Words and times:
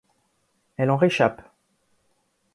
Elle 0.77 0.89
en 0.89 0.97
réchappe. 0.97 1.43